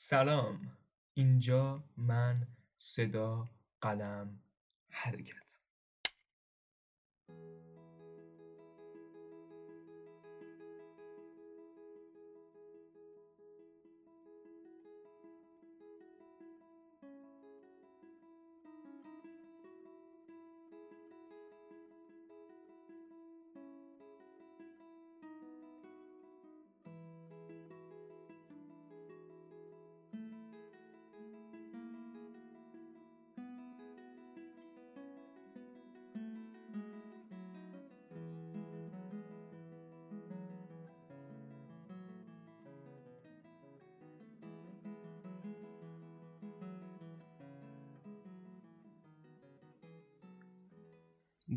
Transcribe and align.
سلام. 0.00 0.76
اینجا 1.14 1.82
من 1.96 2.46
صدا 2.76 3.48
قلم 3.80 4.38
حرکت. 4.90 5.48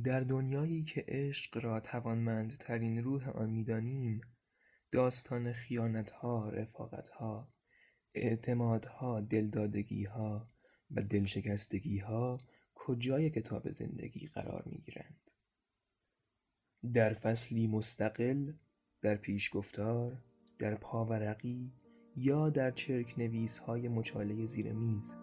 در 0.04 0.20
دنیایی 0.20 0.84
که 0.84 1.05
عشق 1.08 1.66
را 1.66 1.80
توانمندترین 1.80 3.04
روح 3.04 3.30
آن 3.30 3.50
می‌دانیم 3.50 4.22
داستان 4.91 5.54
خیانتها 5.54 6.50
رفاقتها 6.50 7.46
اعتمادها 8.16 9.22
دلدادگیها 9.22 10.44
و 10.91 11.02
دلشکستگیها 11.02 12.38
کجای 12.76 13.29
کتاب 13.29 13.72
زندگی 13.72 14.27
قرار 14.27 14.63
می‌گیرند؟ 14.66 15.32
در 16.94 17.13
فصلی 17.13 17.68
مستقل 17.68 18.54
در 19.02 19.16
پیشگفتار 19.16 20.24
در 20.60 20.76
پاورقی 20.76 21.74
یا 22.16 22.49
در 22.49 22.72
چرک 22.72 23.13
نویسهای 23.18 23.88
مچاله 23.88 24.46
زیر 24.46 24.74
میز 24.74 25.16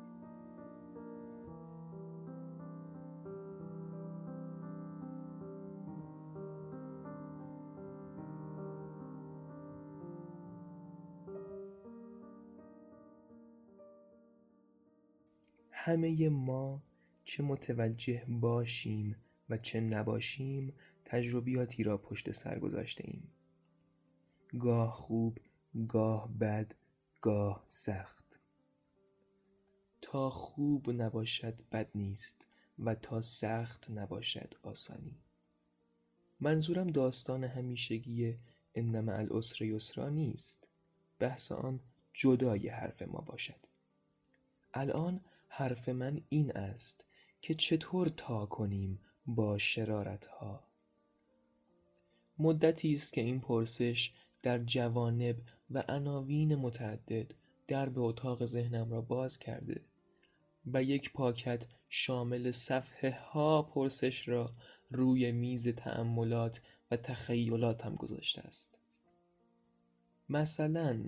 همه 15.89 16.28
ما 16.28 16.83
چه 17.25 17.42
متوجه 17.42 18.25
باشیم 18.28 19.17
و 19.48 19.58
چه 19.58 19.81
نباشیم 19.81 20.75
تجربیاتی 21.05 21.83
را 21.83 21.98
پشت 21.98 22.31
سر 22.31 22.58
گذاشتهایم 22.58 23.28
گاه 24.59 24.91
خوب 24.91 25.39
گاه 25.89 26.39
بد 26.39 26.75
گاه 27.20 27.64
سخت. 27.69 28.41
تا 30.00 30.31
خوب 30.31 30.91
نباشد 30.91 31.61
بد 31.72 31.91
نیست 31.94 32.48
و 32.78 32.94
تا 32.94 33.20
سخت 33.20 33.91
نباشد 33.91 34.55
آسانی. 34.62 35.19
منظورم 36.41 36.86
داستان 36.86 37.44
همیشگی 37.44 38.36
ان 38.75 39.00
مع 39.00 39.19
العسر 39.19 39.64
یسرا 39.64 40.09
نیست. 40.09 40.69
بحث 41.19 41.53
آن 41.53 41.81
جدای 42.14 42.69
حرف 42.69 43.03
ما 43.03 43.20
باشد. 43.20 43.66
الان 44.75 45.20
حرف 45.49 45.89
من 45.89 46.21
این 46.29 46.57
است 46.57 47.07
که 47.41 47.55
چطور 47.55 48.09
تا 48.09 48.47
کنیم 48.47 49.01
با 49.27 49.59
شرارتها. 49.59 50.65
مدتی 52.39 52.93
است 52.93 53.12
که 53.12 53.21
این 53.21 53.41
پرسش 53.41 54.12
در 54.43 54.59
جوانب 54.59 55.37
و 55.71 55.84
عناوین 55.89 56.55
متعدد 56.55 57.34
درب 57.69 57.99
اتاق 57.99 58.45
ذهنم 58.45 58.91
را 58.91 59.00
باز 59.00 59.39
کرده 59.39 59.81
و 60.67 60.83
یک 60.83 61.12
پاکت 61.12 61.67
شامل 61.89 62.51
صفحهها 62.51 63.62
پرسش 63.62 64.28
را 64.28 64.53
روی 64.91 65.33
میز 65.33 65.69
تأملات 65.69 66.61
و 66.91 66.97
تخیلاتم 66.97 67.95
گذاشته 67.95 68.41
است. 68.41 68.78
مثلا 70.28 71.01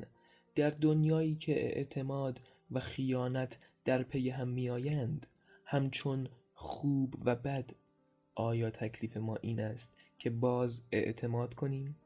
در 0.54 0.70
دنیایی 0.70 1.34
که 1.34 1.52
اعتماد 1.52 2.40
و 2.70 2.80
خیانت 2.80 3.58
در 3.84 4.02
پی 4.02 4.30
هم 4.30 4.48
میآیند 4.48 5.26
همچون 5.64 6.28
خوب 6.54 7.16
و 7.24 7.36
بد. 7.36 7.70
آیا 8.34 8.70
تکلیف 8.70 9.16
ما 9.16 9.36
این 9.36 9.60
است 9.60 10.04
که 10.18 10.30
باز 10.30 10.82
اعتماد 10.92 11.54
کنیم؟ 11.54 11.96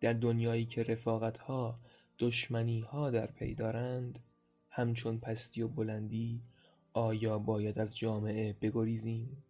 در 0.00 0.12
دنیایی 0.12 0.66
که 0.66 0.82
رفاقتها 0.82 1.76
دشمنیها 2.18 3.10
در 3.10 3.26
پی 3.26 3.54
دارند 3.54 4.18
همچون 4.70 5.18
پستی 5.18 5.62
و 5.62 5.68
بلندی 5.68 6.42
آیا 6.92 7.38
باید 7.38 7.78
از 7.78 7.98
جامعه 7.98 8.52
بگریزیم؟ 8.52 9.44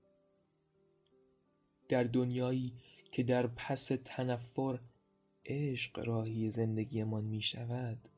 در 1.88 2.04
دنیایی 2.04 2.72
که 3.12 3.22
در 3.22 3.46
پس 3.46 3.90
تنفر 4.04 4.78
عشق 5.46 6.06
راهی 6.06 6.50
زندگیمان 6.50 7.24
می‌شود 7.24 8.08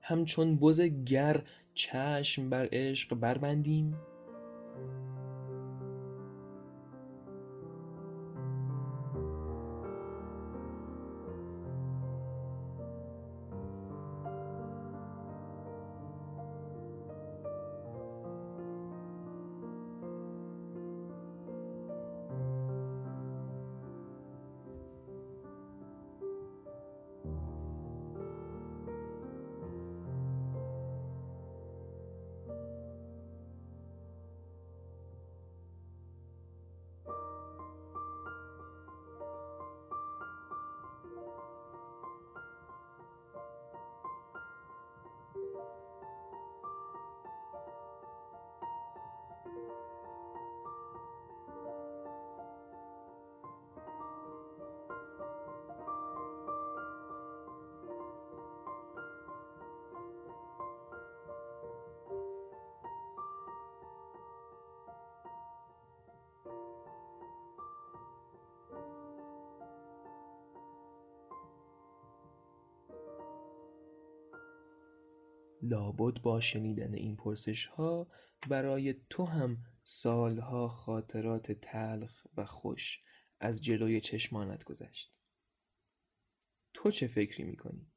همچون 0.00 0.56
بز 0.56 0.80
گر 0.80 1.42
چشم 1.74 2.50
بر 2.50 2.68
عشق 2.72 3.14
بربندیم. 3.14 3.96
لابد 75.62 76.22
با 76.22 76.40
شنیدن 76.40 76.94
این 76.94 77.16
پرسشها 77.16 78.08
برای 78.48 78.94
تو 79.10 79.24
هم 79.24 79.64
سالها 79.82 80.68
خاطرات 80.68 81.52
تلخ 81.52 82.26
و 82.36 82.46
خوش 82.46 83.00
از 83.40 83.64
جلوی 83.64 84.00
چشمانت 84.00 84.64
گذشت. 84.64 85.18
تو 86.74 86.90
چه 86.90 87.06
فکری 87.06 87.44
می‌کنی؟ 87.44 87.92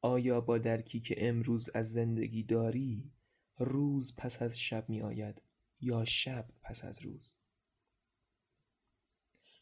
آیا 0.00 0.40
با 0.40 0.58
درکی 0.58 1.00
که 1.00 1.28
امروز 1.28 1.70
از 1.74 1.92
زندگی 1.92 2.42
داری 2.42 3.12
روز 3.58 4.16
پس 4.18 4.42
از 4.42 4.58
شب 4.58 4.88
میآید 4.88 5.42
یا 5.80 6.04
شب 6.04 6.48
پس 6.62 6.84
از 6.84 7.02
روز؟ 7.02 7.36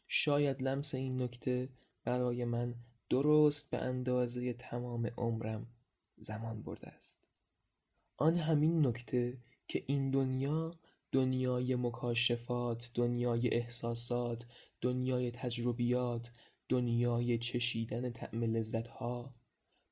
شاید 0.07 0.63
لمس 0.63 0.95
این 0.95 1.21
نکته 1.21 1.69
برای 2.03 2.45
من 2.45 2.75
درست 3.09 3.69
به 3.69 3.77
اندازه 3.77 4.53
تمام 4.53 5.07
عمرم 5.17 5.67
زمان 6.17 6.61
برده 6.61 6.87
است. 6.87 7.27
آن 8.17 8.37
همین 8.37 8.85
نکته 8.85 9.37
که 9.67 9.83
این 9.87 10.11
دنیا 10.11 10.79
دنیای 11.11 11.75
مکاشفات 11.75 12.91
دنیای 12.93 13.53
احساسات 13.53 14.45
دنیای 14.81 15.31
تجربیات 15.31 16.31
دنیای 16.69 17.37
چشیدن 17.37 18.11
طعم 18.11 18.43
لذتها 18.43 19.33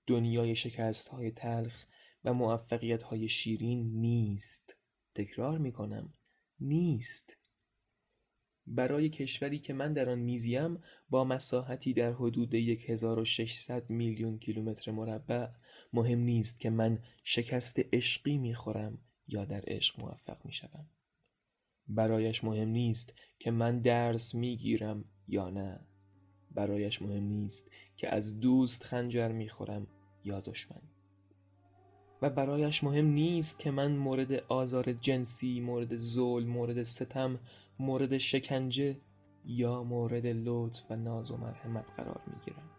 دنیای 0.08 0.56
شکست 0.56 1.08
های 1.08 1.32
تلخ 1.32 1.86
و 2.24 2.34
موفقیت 2.34 3.04
های 3.04 3.30
شیرین 3.30 4.02
نیست. 4.02 4.78
تکرار 5.16 5.58
می 5.58 5.72
کنم 5.72 6.14
نیست. 6.60 7.38
برای 8.68 9.10
کشوری 9.10 9.60
که 9.60 9.74
من 9.74 9.94
در 9.94 10.10
آن 10.10 10.20
میزیم 10.20 10.78
با 11.10 11.24
مساحتی 11.24 11.94
در 11.94 12.12
حدود 12.12 12.56
1600 12.56 13.90
میلیون 13.90 14.40
کیلومتر 14.40 14.92
مربع 14.92 15.48
مهم 15.94 16.20
نیست 16.20 16.60
که 16.60 16.70
من 16.70 17.00
شکست 17.24 17.80
عشقی 17.94 18.38
می‌خورم 18.38 18.98
یا 19.28 19.46
در 19.46 19.64
عشق 19.68 20.00
موفق 20.00 20.46
می‌شوم. 20.46 20.90
برایش 21.88 22.44
مهم 22.44 22.70
نیست 22.70 23.14
که 23.40 23.52
من 23.52 23.80
درس 23.80 24.36
می‌گیرم 24.36 25.06
یا 25.28 25.50
نه. 25.50 25.88
برایش 26.52 27.02
مهم 27.02 27.24
نیست 27.24 27.72
که 27.98 28.10
از 28.10 28.40
دوست 28.40 28.84
خنجر 28.84 29.32
می‌خورم 29.32 29.88
یا 30.24 30.40
دشمن. 30.40 30.82
و 32.22 32.30
برایش 32.30 32.84
مهم 32.84 33.06
نیست 33.06 33.60
که 33.60 33.72
من 33.72 33.96
مورد 33.96 34.34
آزار 34.34 34.94
جنسی، 34.94 35.60
مورد 35.60 35.98
ظلم، 35.98 36.48
مورد 36.48 36.84
ستم، 36.84 37.40
مورد 37.80 38.18
شکنجه 38.18 38.98
یا 39.46 39.84
مورد 39.84 40.28
لطف 40.28 40.82
و 40.90 40.96
ناز 40.96 41.32
و 41.32 41.38
مرحمت 41.38 41.92
قرار 41.98 42.22
می‌گیرم 42.28 42.70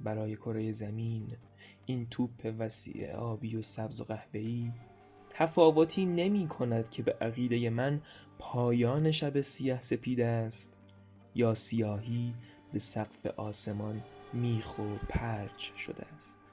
برای 0.00 0.36
کره 0.36 0.72
زمین 0.72 1.36
این 1.86 2.06
توپ 2.06 2.54
وسیع 2.58 3.12
آبی 3.12 3.56
و 3.56 3.62
سبز 3.62 4.00
و 4.00 4.04
قهوه‌ای 4.04 4.72
تفاوتی 5.30 6.06
نمی 6.06 6.48
کند 6.48 6.88
که 6.88 7.02
به 7.02 7.12
عقیده 7.12 7.70
من 7.70 8.00
پایان 8.38 9.10
شب 9.10 9.40
سیاه 9.40 9.80
سپید 9.80 10.20
است 10.20 10.76
یا 11.34 11.54
سیاهی 11.54 12.34
به 12.72 12.78
سقف 12.78 13.26
آسمان 13.26 14.02
میخ 14.32 14.78
و 14.78 14.82
پرچ 15.08 15.74
شده 15.76 16.06
است. 16.06 16.47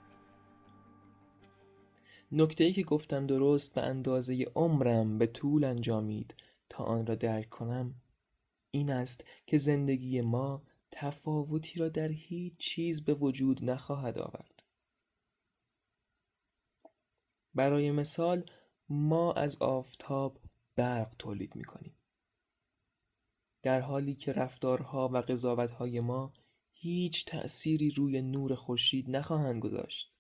نکته 2.32 2.64
ای 2.64 2.74
که 2.74 2.84
گفتم 2.84 3.28
درست 3.28 3.74
به 3.74 3.82
اندازه 3.82 4.46
عمرم 4.56 5.18
به 5.18 5.28
طول 5.28 5.64
انجامید 5.64 6.36
تا 6.70 6.84
آن 6.84 7.06
را 7.06 7.16
درک 7.16 7.50
کنم 7.50 7.96
این 8.72 8.92
است 8.92 9.26
که 9.48 9.58
زندگی 9.58 10.22
ما 10.22 10.64
تفاوتی 10.92 11.80
را 11.80 11.90
در 11.90 12.08
هیچ 12.08 12.54
چیز 12.58 13.06
به 13.06 13.14
وجود 13.14 13.70
نخواهد 13.70 14.18
آورد. 14.20 14.64
برای 17.56 17.92
مثال 17.92 18.46
ما 18.90 19.34
از 19.34 19.62
آفتاب 19.62 20.40
برق 20.76 21.16
تولید 21.20 21.56
می 21.56 21.64
کنیم 21.64 21.96
در 23.62 23.82
حالی 23.82 24.16
که 24.16 24.34
رفتارها 24.34 25.10
و 25.14 25.18
قضاوتهای 25.18 26.00
ما 26.00 26.34
هیچ 26.74 27.26
تأثیری 27.26 27.92
روی 27.92 28.22
نور 28.22 28.56
خورشید 28.56 29.10
نخواهند 29.10 29.62
گذاشت. 29.62 30.18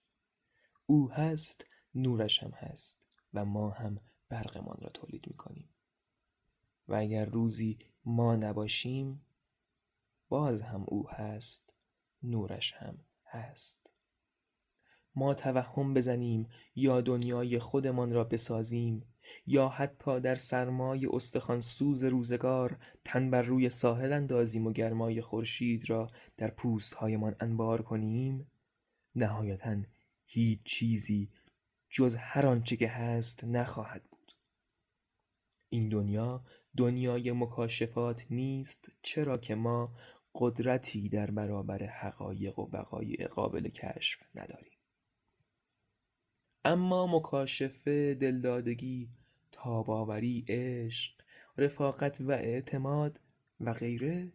او 0.85 1.11
هست 1.11 1.74
نورش 1.95 2.43
هم 2.43 2.51
هست 2.51 3.07
و 3.33 3.45
ما 3.45 3.69
هم 3.69 3.99
برقمان 4.29 4.77
را 4.81 4.89
تولید 4.89 5.27
می 5.27 5.33
کنیم 5.33 5.67
و 6.87 6.95
اگر 6.95 7.25
روزی 7.25 7.77
ما 8.05 8.35
نباشیم 8.35 9.25
باز 10.29 10.61
هم 10.61 10.85
او 10.87 11.09
هست 11.09 11.75
نورش 12.23 12.73
هم 12.73 12.97
هست. 13.25 13.91
ما 15.15 15.33
توهم 15.33 15.93
بزنیم 15.93 16.47
یا 16.75 17.01
دنیای 17.01 17.59
خودمان 17.59 18.13
را 18.13 18.23
بسازیم 18.23 19.03
یا 19.45 19.69
حتی 19.69 20.19
در 20.19 20.35
سرمای 20.35 21.05
استخوان 21.05 21.61
سوز 21.61 22.03
روزگار 22.03 22.77
تن 23.05 23.31
بر 23.31 23.41
روی 23.41 23.69
ساحل 23.69 24.13
اندازیم 24.13 24.67
و 24.67 24.71
گرمای 24.71 25.21
خورشید 25.21 25.89
را 25.89 26.07
در 26.37 26.51
پوستهایمان 26.51 27.35
انبار 27.39 27.81
کنیم 27.81 28.51
نهایتا 29.15 29.77
هیچ 30.25 30.59
چیزی 30.63 31.29
جز 31.95 32.15
هر 32.15 32.47
آنچه 32.47 32.75
که 32.75 32.87
هست 32.87 33.43
نخواهد 33.43 34.03
بود. 34.03 34.31
این 35.69 35.89
دنیا 35.89 36.43
دنیای 36.77 37.31
مکاشفات 37.31 38.25
نیست 38.29 38.97
چرا 39.01 39.37
که 39.37 39.55
ما 39.55 39.95
قدرتی 40.35 41.09
در 41.09 41.31
برابر 41.31 41.83
حقایق 41.83 42.59
و 42.59 42.69
وقایع 42.71 43.27
قابل 43.27 43.69
کشف 43.69 44.19
نداریم. 44.35 44.77
اما 46.65 47.07
مکاشفه 47.07 48.13
دلدادگی 48.13 49.09
تاباوری 49.51 50.45
عشق 50.47 51.13
رفاقت 51.57 52.21
و 52.21 52.31
اعتماد 52.31 53.21
و 53.59 53.73
غیره 53.73 54.31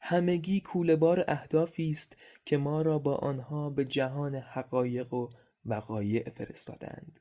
همگی 0.00 0.62
بار 1.00 1.24
اهدافی 1.28 1.90
است 1.90 2.16
که 2.44 2.56
ما 2.56 2.82
را 2.82 2.98
با 2.98 3.14
آنها 3.14 3.70
به 3.70 3.84
جهان 3.84 4.34
حقایق 4.34 5.14
و 5.14 5.28
وقایع 5.64 6.30
فرستادند. 6.30 7.20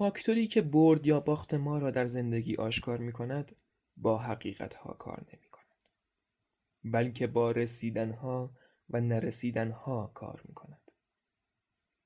فاکتوری 0.00 0.46
که 0.46 0.62
برد 0.62 1.06
یا 1.06 1.20
باخت 1.20 1.54
ما 1.54 1.78
را 1.78 1.90
در 1.90 2.06
زندگی 2.06 2.56
آشکار 2.56 2.98
می 2.98 3.12
کند 3.12 3.56
با 3.96 4.18
حقیقت 4.18 4.74
ها 4.74 4.92
کار 4.92 5.26
نمی 5.32 5.48
کند 5.48 5.84
بلکه 6.84 7.26
با 7.26 7.50
رسیدن 7.50 8.12
ها 8.12 8.54
و 8.90 9.00
نرسیدن 9.00 9.70
ها 9.70 10.12
کار 10.14 10.42
می 10.44 10.54
کند 10.54 10.90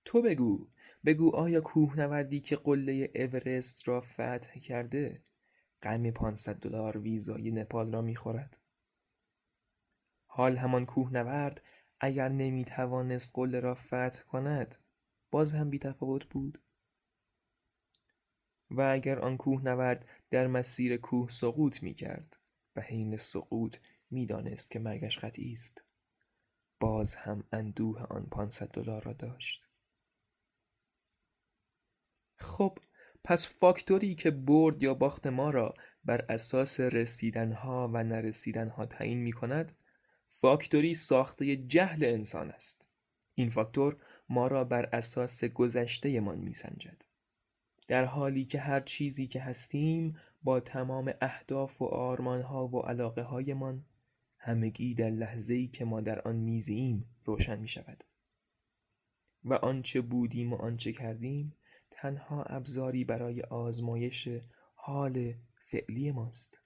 تو 0.05 0.23
بگو 0.23 0.69
بگو 1.05 1.37
آیا 1.37 1.61
کوهنوردی 1.61 2.41
که 2.41 2.57
قله 2.57 3.11
اورست 3.15 3.89
را 3.89 4.01
فتح 4.01 4.59
کرده 4.59 5.23
غم 5.83 6.11
500 6.11 6.57
دلار 6.57 6.99
ویزای 6.99 7.51
نپال 7.51 7.93
را 7.93 8.03
می‌خورد؟ 8.03 8.59
حال 10.27 10.57
همان 10.57 10.87
کوهنورد 10.87 11.63
اگر 12.01 12.29
نمی‌توانست 12.29 13.31
قله 13.35 13.61
را 13.61 13.75
فتح 13.75 14.23
کند 14.23 14.77
باز 15.31 15.55
هم 15.55 15.71
بیتفاوت 15.71 16.25
بود. 16.25 16.59
و 18.71 18.81
اگر 18.81 19.19
آن 19.19 19.37
کوهنورد 19.37 20.09
در 20.31 20.47
مسیر 20.47 20.97
کوه 20.97 21.29
سقوط 21.29 21.83
می‌کرد 21.83 22.39
و 22.77 22.81
حین 22.81 23.17
سقوط 23.17 23.77
می‌دانست 24.11 24.71
که 24.71 24.79
مرگش 24.79 25.19
قطعی 25.19 25.53
است. 25.53 25.85
باز 26.81 27.15
هم 27.15 27.45
اندوه 27.53 28.03
آن 28.03 28.27
500 28.27 28.69
دلار 28.69 29.03
را 29.03 29.13
داشت. 29.13 29.69
خب 32.39 32.79
پس 33.25 33.49
فاکتوری 33.49 34.15
که 34.15 34.31
برد 34.31 34.83
یا 34.83 34.95
باخت 34.95 35.27
ما 35.27 35.51
را 35.51 35.75
بر 36.05 36.25
اساس 36.29 36.81
رسیدنها 36.81 37.91
و 37.93 38.05
نرسیدنها 38.05 38.87
تعیین 38.87 39.19
می 39.19 39.33
کند 39.33 39.73
فاکتوری 40.45 40.95
ساخته 40.95 41.57
جهل 41.57 42.05
انسان 42.05 42.51
است. 42.51 42.89
این 43.35 43.51
فاکتور 43.51 43.97
ما 44.29 44.47
را 44.47 44.65
بر 44.65 44.89
اساس 44.93 45.45
گذشته 45.45 46.21
من 46.21 46.39
می 46.39 46.55
سنجد. 46.55 47.05
در 47.89 48.05
حالی 48.05 48.45
که 48.45 48.59
هر 48.61 48.81
چیزی 48.81 49.27
که 49.27 49.41
هستیم 49.41 50.17
با 50.43 50.61
تمام 50.61 51.15
اهداف 51.21 51.83
و 51.83 51.85
آرمانها 51.85 52.69
و 52.69 52.81
علاقه 52.81 53.23
هایمان 53.23 53.85
همگی 54.39 54.95
در 54.95 55.11
لحظه 55.11 55.55
ای 55.55 55.69
که 55.69 55.85
ما 55.85 56.01
در 56.01 56.21
آن 56.21 56.37
میزیم 56.37 57.05
روشن 57.25 57.59
می 57.59 57.69
شود 57.69 58.05
و 59.45 59.55
آنچه 59.55 60.01
بودیم 60.01 60.53
و 60.53 60.57
آنچه 60.57 60.93
کردیم 60.93 61.53
تنها 61.91 62.43
ابزاری 62.43 63.05
برای 63.05 63.43
آزمایش 63.43 64.29
حال 64.75 65.35
فعلی 65.57 66.13
ماست. 66.13 66.64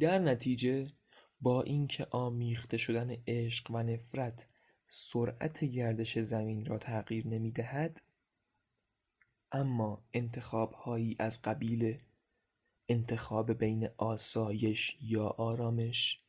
در 0.00 0.18
نتیجه 0.18 0.90
با 1.40 1.62
اینکه 1.62 2.06
آمیخته 2.10 2.76
شدن 2.76 3.16
عشق 3.26 3.70
و 3.70 3.82
نفرت 3.82 4.46
سرعت 4.86 5.64
گردش 5.64 6.18
زمین 6.18 6.64
را 6.64 6.78
تغییر 6.78 7.26
نمی 7.26 7.50
دهد 7.50 8.00
اما 9.52 10.04
انتخاب 10.12 10.72
هایی 10.72 11.16
از 11.18 11.42
قبیل 11.42 12.02
انتخاب 12.88 13.52
بین 13.52 13.88
آسایش 13.96 14.96
یا 15.00 15.26
آرامش 15.26 16.20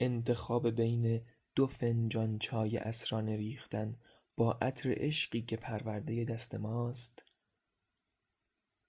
انتخاب 0.00 0.70
بین 0.70 1.20
دو 1.54 1.66
فنجان 1.66 2.38
چای 2.38 2.76
اسرانه 2.76 3.36
ریختن 3.36 3.96
با 4.36 4.52
عطر 4.52 4.94
عشقی 4.96 5.42
که 5.42 5.56
پرورده 5.56 6.24
دست 6.24 6.54
ماست 6.54 7.24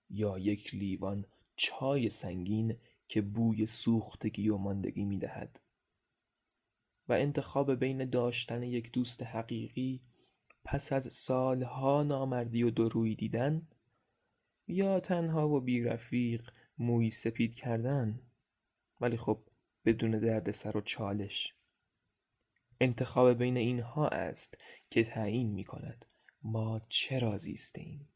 یا 0.09 0.37
یک 0.37 0.75
لیوان 0.75 1.25
چای 1.55 2.09
سنگین 2.09 2.77
که 3.09 3.21
بوی 3.21 3.65
سوختگی 3.65 4.49
و 4.49 4.57
ماندگی 4.57 5.05
می 5.05 5.19
دهد 5.19 5.59
و 7.07 7.13
انتخاب 7.13 7.75
بین 7.75 8.09
داشتن 8.09 8.63
یک 8.63 8.91
دوست 8.91 9.23
حقیقی 9.23 10.01
پس 10.63 10.93
از 10.93 11.13
سالها 11.13 12.03
نامردی 12.03 12.63
و 12.63 12.69
دروی 12.69 13.15
دیدن 13.15 13.67
یا 14.67 14.99
تنها 14.99 15.49
و 15.49 15.59
بیرفیق 15.59 16.51
موی 16.77 17.09
سپید 17.09 17.55
کردن 17.55 18.21
ولی 19.01 19.17
خب 19.17 19.43
بدون 19.85 20.19
دردسر 20.19 20.77
و 20.77 20.81
چالش. 20.81 21.55
انتخاب 22.81 23.33
بین 23.33 23.57
اینها 23.57 24.07
است 24.07 24.57
که 24.89 25.03
تعیین 25.03 25.51
می 25.51 25.63
کند 25.63 26.05
ما 26.43 26.81
چرا 26.89 27.37
زیسته 27.37 27.81
ایم 27.81 28.09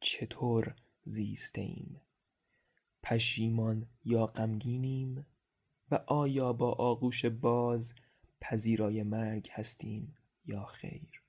چطور 0.00 0.74
زیسته 1.04 1.60
ایم 1.60 2.00
پشیمان 3.02 3.86
یا 4.04 4.26
غمگینیم 4.26 5.26
و 5.90 6.00
آیا 6.06 6.52
با 6.52 6.72
آغوش 6.72 7.24
باز 7.24 7.94
پذیرای 8.40 9.02
مرگ 9.02 9.48
هستیم 9.52 10.16
یا 10.46 10.64
خیر؟ 10.64 11.22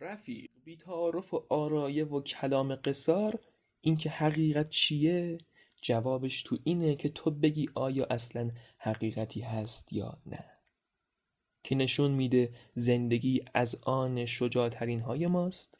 رفیق 0.00 0.50
بی 0.64 0.76
تعارف 0.76 1.34
و 1.34 1.46
آرایه 1.50 2.04
و 2.04 2.20
کلام 2.20 2.74
قصار 2.74 3.38
اینکه 3.80 4.10
حقیقت 4.10 4.70
چیه؟ 4.70 5.38
جوابش 5.82 6.42
تو 6.42 6.58
اینه 6.64 6.96
که 6.96 7.08
تو 7.08 7.30
بگی 7.30 7.68
آیا 7.74 8.06
اصلا 8.10 8.50
حقیقتی 8.78 9.40
هست 9.40 9.92
یا 9.92 10.22
نه. 10.26 10.44
که 11.62 11.74
نشون 11.74 12.10
میده 12.10 12.54
زندگی 12.74 13.44
از 13.54 13.78
آن 13.82 14.24
شجاعترین 14.24 15.00
های 15.00 15.26
ماست. 15.26 15.78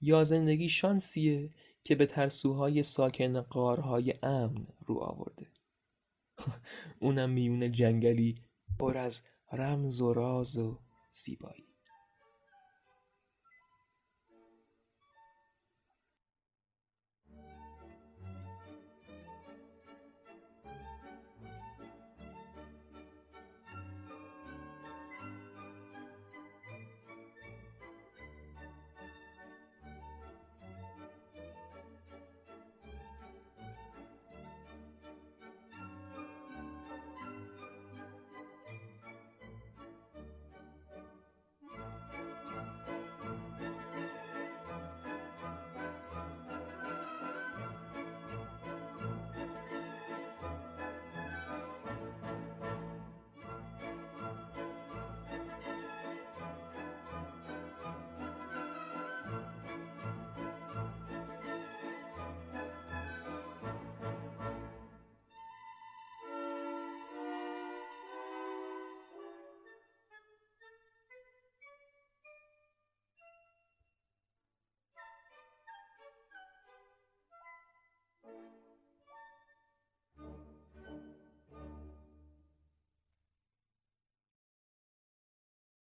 یا 0.00 0.24
زندگی 0.24 0.68
شانسیه 0.68 1.50
که 1.82 1.94
به 1.94 2.06
ترسوهای 2.06 2.82
ساکن 2.82 3.40
قارهای 3.40 4.14
امن 4.22 4.66
رو 4.86 4.98
آورده. 4.98 5.46
اونم 7.00 7.30
میونه 7.30 7.68
جنگلی 7.68 8.34
پر 8.78 8.96
از 8.96 9.22
رمز 9.52 10.00
و 10.00 10.12
راز 10.12 10.58
و 10.58 10.78
زیبایی. 11.10 11.71